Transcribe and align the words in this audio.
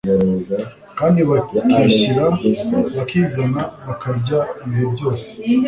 kandi 0.99 1.19
bakishyira 1.29 2.25
bakizana 2.95 3.61
bakarya 3.85 4.39
igihe 4.63 4.85
cyose 4.97 5.27